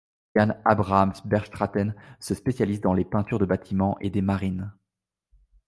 [0.35, 4.73] Jan Abrahamsz Beerstraaten se spécialise dans des peintures de bâtiments et des marines.